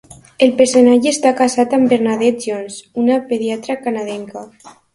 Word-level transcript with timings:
El 0.45 0.53
personatge 0.61 1.11
està 1.11 1.33
casat 1.41 1.75
amb 1.79 1.93
Bernadette 1.93 2.47
Jones, 2.47 2.81
una 3.05 3.21
pediatra 3.29 3.79
canadenca. 3.87 4.47